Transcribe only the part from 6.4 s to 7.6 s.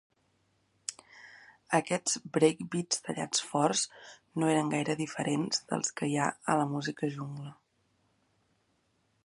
a la música jungla.